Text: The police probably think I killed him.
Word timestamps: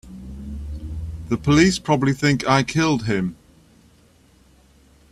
The 1.29 1.37
police 1.37 1.77
probably 1.77 2.13
think 2.13 2.47
I 2.47 2.63
killed 2.63 3.05
him. 3.05 3.35